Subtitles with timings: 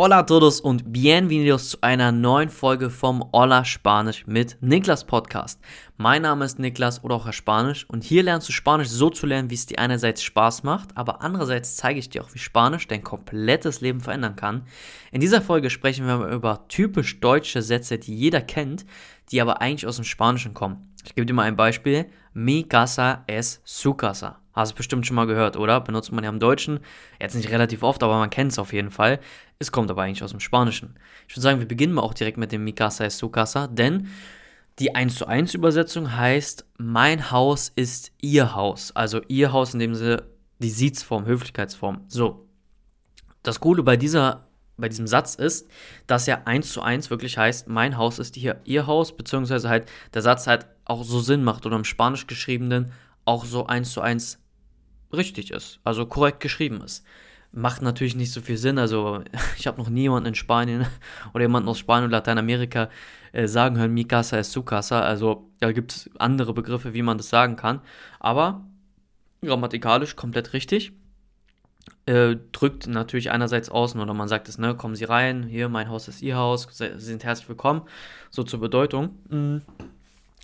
[0.00, 5.60] Hola a todos und bienvenidos zu einer neuen Folge vom Hola Spanisch mit Niklas Podcast.
[5.96, 9.26] Mein Name ist Niklas oder auch Herr Spanisch und hier lernst du Spanisch so zu
[9.26, 12.86] lernen, wie es dir einerseits Spaß macht, aber andererseits zeige ich dir auch, wie Spanisch
[12.86, 14.68] dein komplettes Leben verändern kann.
[15.10, 18.86] In dieser Folge sprechen wir über typisch deutsche Sätze, die jeder kennt,
[19.32, 20.94] die aber eigentlich aus dem Spanischen kommen.
[21.04, 22.06] Ich gebe dir mal ein Beispiel.
[22.32, 24.38] Mi casa es su casa.
[24.58, 25.80] Hast du bestimmt schon mal gehört, oder?
[25.80, 26.80] Benutzt man ja im Deutschen.
[27.20, 29.20] Jetzt nicht relativ oft, aber man kennt es auf jeden Fall.
[29.60, 30.98] Es kommt aber eigentlich aus dem Spanischen.
[31.28, 33.68] Ich würde sagen, wir beginnen mal auch direkt mit dem Mi casa es su casa,
[33.68, 34.08] denn
[34.80, 38.90] die 1 zu 1 Übersetzung heißt, mein Haus ist ihr Haus.
[38.96, 40.24] Also ihr Haus in dem Sinne
[40.58, 42.00] die Siezform, Höflichkeitsform.
[42.08, 42.48] So.
[43.44, 45.68] Das Coole bei dieser bei diesem Satz ist,
[46.08, 49.88] dass er 1 zu 1 wirklich heißt, mein Haus ist hier ihr Haus, beziehungsweise halt
[50.14, 52.90] der Satz halt auch so Sinn macht oder im Spanisch geschriebenen
[53.24, 54.40] auch so 1 zu 1
[55.12, 57.04] richtig ist, also korrekt geschrieben ist.
[57.50, 58.78] Macht natürlich nicht so viel Sinn.
[58.78, 59.22] Also,
[59.56, 60.86] ich habe noch niemanden in Spanien
[61.34, 62.90] oder jemanden aus Spanien und Lateinamerika
[63.32, 65.00] äh, sagen hören, mi casa es su casa.
[65.00, 67.80] Also, da gibt es andere Begriffe, wie man das sagen kann.
[68.20, 68.66] Aber
[69.42, 70.92] grammatikalisch komplett richtig.
[72.06, 75.88] Äh, drückt natürlich einerseits außen oder man sagt es, ne, kommen Sie rein, hier, mein
[75.88, 77.82] Haus ist Ihr Haus, Sie sind herzlich willkommen,
[78.30, 79.18] so zur Bedeutung.
[79.28, 79.62] Mhm.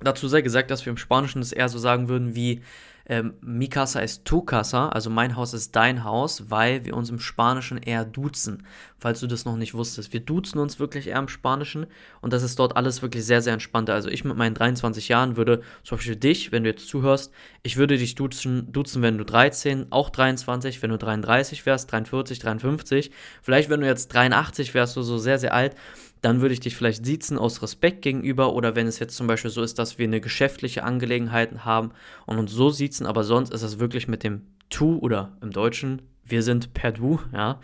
[0.00, 2.62] Dazu sei gesagt, dass wir im Spanischen es eher so sagen würden wie
[3.08, 7.08] ähm, mi casa es tu casa, also mein Haus ist dein Haus, weil wir uns
[7.08, 8.66] im Spanischen eher duzen,
[8.98, 10.12] falls du das noch nicht wusstest.
[10.12, 11.86] Wir duzen uns wirklich eher im Spanischen
[12.20, 13.94] und das ist dort alles wirklich sehr, sehr entspannter.
[13.94, 17.78] Also ich mit meinen 23 Jahren würde zum Beispiel dich, wenn du jetzt zuhörst, ich
[17.78, 23.10] würde dich duzen, duzen, wenn du 13, auch 23, wenn du 33 wärst, 43, 53,
[23.42, 25.74] vielleicht wenn du jetzt 83 wärst, du so sehr, sehr alt,
[26.20, 29.50] dann würde ich dich vielleicht siezen aus Respekt gegenüber oder wenn es jetzt zum Beispiel
[29.50, 31.92] so ist, dass wir eine geschäftliche Angelegenheit haben
[32.26, 36.02] und uns so siezen, aber sonst ist es wirklich mit dem Tu oder im Deutschen,
[36.24, 37.60] wir sind per Du, ja,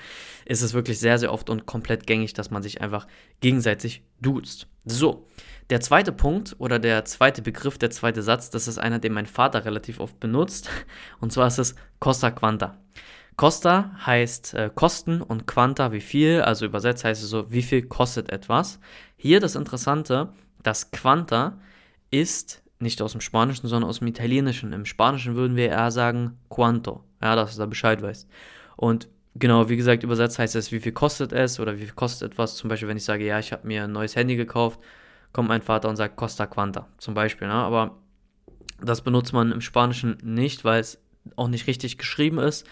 [0.47, 3.07] ist es wirklich sehr, sehr oft und komplett gängig, dass man sich einfach
[3.41, 4.67] gegenseitig duzt.
[4.87, 5.27] So,
[5.71, 9.27] der zweite Punkt oder der zweite Begriff, der zweite Satz, das ist einer, den mein
[9.27, 10.71] Vater relativ oft benutzt
[11.21, 12.79] und zwar ist es Costa Quanta.
[13.37, 17.83] Costa heißt äh, Kosten und Quanta wie viel, also übersetzt heißt es so, wie viel
[17.83, 18.79] kostet etwas.
[19.17, 21.59] Hier das Interessante, das Quanta
[22.11, 24.73] ist nicht aus dem Spanischen, sondern aus dem Italienischen.
[24.73, 28.29] Im Spanischen würden wir eher sagen quanto, ja, dass du da Bescheid weißt.
[28.77, 32.33] Und genau, wie gesagt, übersetzt heißt es, wie viel kostet es oder wie viel kostet
[32.33, 32.57] etwas.
[32.57, 34.79] Zum Beispiel, wenn ich sage, ja, ich habe mir ein neues Handy gekauft,
[35.33, 37.49] kommt mein Vater und sagt Costa Quanta, zum Beispiel.
[37.49, 37.55] Ne?
[37.55, 37.97] Aber
[38.81, 40.99] das benutzt man im Spanischen nicht, weil es
[41.37, 42.67] auch nicht richtig geschrieben ist.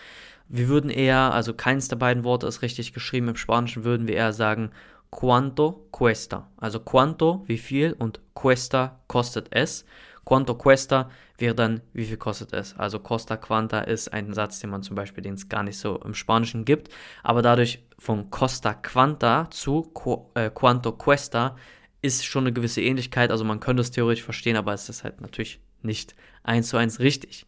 [0.49, 4.17] Wir würden eher, also keins der beiden Worte ist richtig geschrieben, im Spanischen würden wir
[4.17, 4.71] eher sagen
[5.11, 6.51] cuánto cuesta.
[6.57, 9.85] Also cuánto, wie viel und cuesta kostet es.
[10.25, 12.77] Cuánto cuesta wäre dann, wie viel kostet es.
[12.79, 15.97] Also costa quanta ist ein Satz, den man zum Beispiel, den es gar nicht so
[15.99, 16.91] im Spanischen gibt.
[17.23, 19.93] Aber dadurch von costa quanta zu
[20.35, 21.57] äh, cuánto cuesta
[22.01, 23.31] ist schon eine gewisse Ähnlichkeit.
[23.31, 27.01] Also man könnte es theoretisch verstehen, aber es ist halt natürlich nicht eins zu eins
[27.01, 27.47] richtig.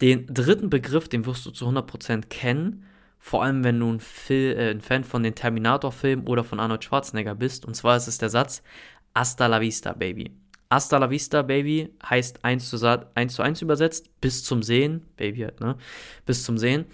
[0.00, 2.84] Den dritten Begriff, den wirst du zu 100% kennen,
[3.18, 6.84] vor allem wenn du ein, Fil äh, ein Fan von den Terminator-Filmen oder von Arnold
[6.84, 7.64] Schwarzenegger bist.
[7.64, 8.62] Und zwar ist es der Satz
[9.14, 10.30] Hasta la vista, Baby.
[10.70, 15.40] Hasta la vista, Baby heißt 1 zu, 1 zu 1 übersetzt, bis zum Sehen, Baby
[15.40, 15.76] halt, ne?
[16.24, 16.86] Bis zum Sehen.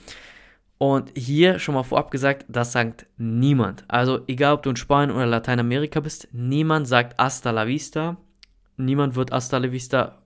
[0.78, 3.84] Und hier schon mal vorab gesagt, das sagt niemand.
[3.88, 8.16] Also egal, ob du in Spanien oder Lateinamerika bist, niemand sagt hasta la vista.
[8.76, 10.21] Niemand wird hasta la vista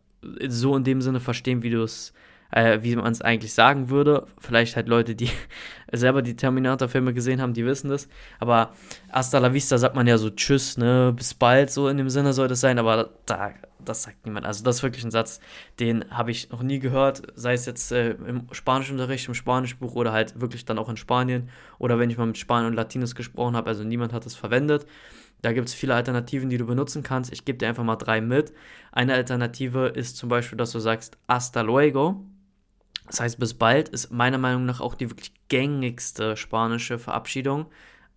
[0.49, 2.13] so in dem Sinne verstehen, wie du es,
[2.51, 4.27] äh, wie man es eigentlich sagen würde.
[4.39, 5.31] Vielleicht halt Leute, die
[5.93, 8.09] selber die Terminator-Filme gesehen haben, die wissen das.
[8.39, 8.73] Aber
[9.11, 12.33] hasta la vista sagt man ja so Tschüss, ne, bis bald, so in dem Sinne
[12.33, 12.79] soll das sein.
[12.79, 13.53] Aber da,
[13.89, 14.47] das sagt niemand.
[14.47, 15.41] Also das ist wirklich ein Satz,
[15.81, 20.13] den habe ich noch nie gehört, sei es jetzt äh, im Spanischunterricht, im Spanischbuch oder
[20.13, 21.49] halt wirklich dann auch in Spanien
[21.79, 23.69] oder wenn ich mal mit Spaniern und Latinos gesprochen habe.
[23.69, 24.87] Also niemand hat es verwendet.
[25.43, 27.33] Da gibt es viele Alternativen, die du benutzen kannst.
[27.33, 28.53] Ich gebe dir einfach mal drei mit.
[28.93, 32.25] Eine Alternative ist zum Beispiel, dass du sagst hasta luego.
[33.07, 37.67] Das heißt, bis bald ist meiner Meinung nach auch die wirklich gängigste spanische Verabschiedung.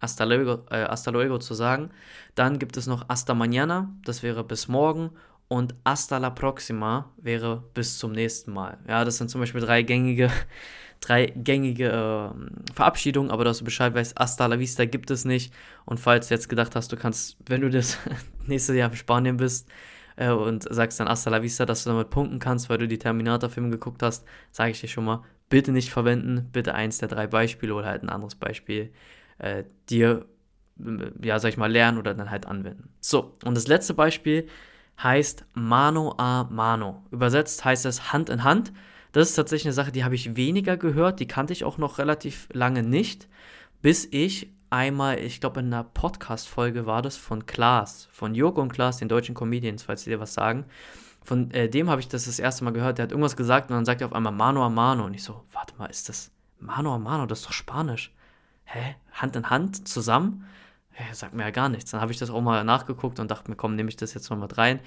[0.02, 1.92] Hasta luego, äh, hasta luego zu sagen.
[2.36, 5.12] Dann gibt es noch hasta mañana, das wäre bis morgen.
[5.50, 8.78] Und hasta la próxima wäre bis zum nächsten Mal.
[8.88, 10.32] Ja, das sind zum Beispiel drei gängige
[11.02, 15.52] drei gängige äh, Verabschiedungen, aber dass du Bescheid weißt, hasta la vista gibt es nicht.
[15.86, 17.98] Und falls du jetzt gedacht hast, du kannst, wenn du das
[18.46, 19.68] nächste Jahr in Spanien bist
[20.18, 23.00] äh, und sagst dann hasta la vista, dass du damit punkten kannst, weil du die
[23.00, 27.26] Terminator-Filme geguckt hast, sage ich dir schon mal, bitte nicht verwenden, bitte eins der drei
[27.26, 28.92] Beispiele oder halt ein anderes Beispiel
[29.40, 30.26] äh, dir,
[31.24, 32.90] ja, sag ich mal, lernen oder dann halt anwenden.
[33.00, 34.48] So, und das letzte Beispiel
[35.02, 37.04] heißt Mano a Mano.
[37.12, 38.74] Übersetzt heißt es Hand in Hand.
[39.12, 41.98] Das ist tatsächlich eine Sache, die habe ich weniger gehört, die kannte ich auch noch
[41.98, 43.28] relativ lange nicht,
[43.82, 48.72] bis ich einmal, ich glaube, in einer Podcast-Folge war das von Klaas, von Joko und
[48.72, 50.66] Klaas, den deutschen Comedians, falls sie dir was sagen.
[51.24, 52.98] Von äh, dem habe ich das das erste Mal gehört.
[52.98, 55.06] Der hat irgendwas gesagt und dann sagt er auf einmal Mano a Mano.
[55.06, 57.26] Und ich so, warte mal, ist das Mano a Mano?
[57.26, 58.14] Das ist doch Spanisch.
[58.66, 58.96] Hä?
[59.12, 60.46] Hand in Hand zusammen?
[61.00, 61.92] Hä, sagt mir ja gar nichts.
[61.92, 64.30] Dann habe ich das auch mal nachgeguckt und dachte mir, komm, nehme ich das jetzt
[64.30, 64.82] mal mit rein.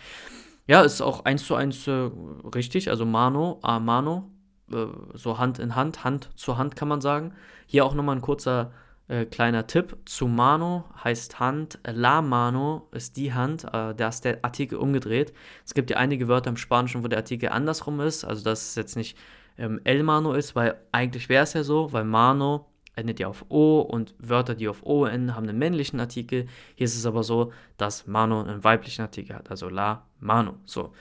[0.66, 2.10] Ja, ist auch eins zu eins äh,
[2.54, 2.90] richtig.
[2.90, 4.30] Also Mano a Mano.
[4.70, 7.32] Äh, so Hand in Hand, Hand zu Hand kann man sagen.
[7.66, 8.72] Hier auch nochmal ein kurzer
[9.08, 14.24] äh, kleiner Tipp zu Mano heißt Hand, La Mano ist die Hand, äh, da ist
[14.24, 15.32] der Artikel umgedreht.
[15.64, 18.74] Es gibt ja einige Wörter im Spanischen, wo der Artikel andersrum ist, also dass es
[18.74, 19.16] jetzt nicht
[19.58, 23.46] ähm, El Mano ist, weil eigentlich wäre es ja so, weil Mano endet ja auf
[23.48, 26.46] O und Wörter, die auf O enden, haben einen männlichen Artikel.
[26.74, 30.56] Hier ist es aber so, dass Mano einen weiblichen Artikel hat, also La Mano.
[30.64, 30.92] So.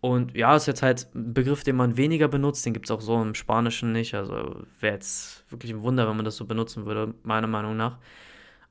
[0.00, 3.02] Und ja, ist jetzt halt ein Begriff, den man weniger benutzt, den gibt es auch
[3.02, 4.14] so im Spanischen nicht.
[4.14, 7.98] Also wäre jetzt wirklich ein Wunder, wenn man das so benutzen würde, meiner Meinung nach.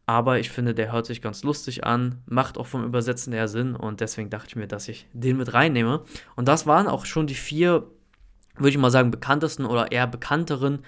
[0.07, 3.75] Aber ich finde, der hört sich ganz lustig an, macht auch vom Übersetzen her Sinn
[3.75, 6.01] und deswegen dachte ich mir, dass ich den mit reinnehme.
[6.35, 7.85] Und das waren auch schon die vier,
[8.55, 10.79] würde ich mal sagen, bekanntesten oder eher bekannteren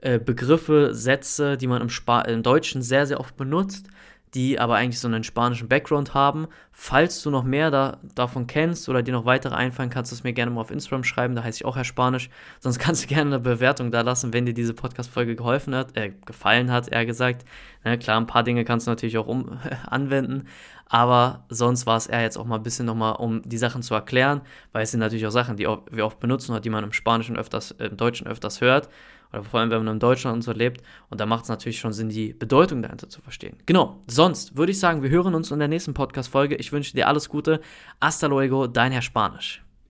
[0.00, 3.86] äh, Begriffe, Sätze, die man im, Spa im Deutschen sehr, sehr oft benutzt
[4.34, 6.46] die aber eigentlich so einen spanischen Background haben.
[6.72, 10.22] Falls du noch mehr da, davon kennst oder dir noch weitere einfallen, kannst du es
[10.22, 12.30] mir gerne mal auf Instagram schreiben, da heiße ich auch Herr Spanisch.
[12.60, 16.12] Sonst kannst du gerne eine Bewertung da lassen, wenn dir diese Podcast-Folge geholfen hat, äh,
[16.26, 17.44] gefallen hat, eher gesagt.
[17.82, 20.46] Na klar, ein paar Dinge kannst du natürlich auch um, anwenden,
[20.86, 23.94] aber sonst war es eher jetzt auch mal ein bisschen nochmal, um die Sachen zu
[23.94, 24.42] erklären,
[24.72, 27.36] weil es sind natürlich auch Sachen, die wir oft benutzen oder die man im Spanischen
[27.36, 28.88] öfters, im Deutschen öfters hört
[29.32, 30.82] oder vor allem, wenn man in Deutschland und so lebt.
[31.08, 33.56] Und da macht es natürlich schon Sinn, die Bedeutung dahinter zu verstehen.
[33.66, 36.56] Genau, sonst würde ich sagen, wir hören uns in der nächsten Podcast-Folge.
[36.56, 37.60] Ich wünsche dir alles Gute.
[38.00, 39.62] Hasta luego, dein Herr Spanisch.